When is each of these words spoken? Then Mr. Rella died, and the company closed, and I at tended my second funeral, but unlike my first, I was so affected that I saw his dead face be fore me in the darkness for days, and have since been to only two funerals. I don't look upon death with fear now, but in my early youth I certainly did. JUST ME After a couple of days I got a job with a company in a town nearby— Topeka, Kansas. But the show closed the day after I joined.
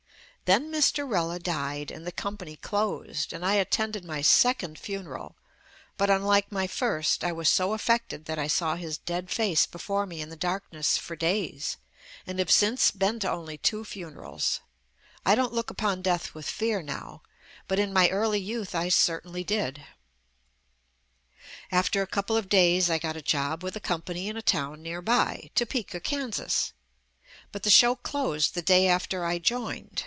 Then 0.45 0.69
Mr. 0.69 1.09
Rella 1.09 1.39
died, 1.39 1.91
and 1.91 2.05
the 2.05 2.11
company 2.11 2.57
closed, 2.57 3.31
and 3.31 3.45
I 3.45 3.55
at 3.55 3.71
tended 3.71 4.03
my 4.03 4.21
second 4.21 4.77
funeral, 4.77 5.37
but 5.95 6.09
unlike 6.09 6.51
my 6.51 6.67
first, 6.67 7.23
I 7.23 7.31
was 7.31 7.47
so 7.47 7.71
affected 7.71 8.25
that 8.25 8.37
I 8.37 8.47
saw 8.47 8.75
his 8.75 8.97
dead 8.97 9.29
face 9.31 9.65
be 9.65 9.79
fore 9.79 10.05
me 10.05 10.19
in 10.19 10.27
the 10.27 10.35
darkness 10.35 10.97
for 10.97 11.15
days, 11.15 11.77
and 12.27 12.37
have 12.37 12.51
since 12.51 12.91
been 12.91 13.17
to 13.21 13.31
only 13.31 13.57
two 13.57 13.85
funerals. 13.85 14.59
I 15.25 15.35
don't 15.35 15.53
look 15.53 15.69
upon 15.69 16.01
death 16.01 16.33
with 16.33 16.49
fear 16.49 16.81
now, 16.83 17.21
but 17.69 17.79
in 17.79 17.93
my 17.93 18.09
early 18.09 18.41
youth 18.41 18.75
I 18.75 18.89
certainly 18.89 19.45
did. 19.45 19.77
JUST 19.77 19.87
ME 19.87 21.33
After 21.77 22.01
a 22.01 22.07
couple 22.07 22.35
of 22.35 22.49
days 22.49 22.89
I 22.89 22.99
got 22.99 23.15
a 23.15 23.21
job 23.21 23.63
with 23.63 23.77
a 23.77 23.79
company 23.79 24.27
in 24.27 24.35
a 24.35 24.41
town 24.41 24.81
nearby— 24.83 25.49
Topeka, 25.55 26.01
Kansas. 26.01 26.73
But 27.53 27.63
the 27.63 27.69
show 27.69 27.95
closed 27.95 28.53
the 28.53 28.61
day 28.61 28.89
after 28.89 29.23
I 29.23 29.39
joined. 29.39 29.99